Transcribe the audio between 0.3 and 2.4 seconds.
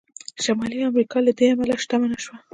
شمالي امریکا له دې امله شتمنه شوه.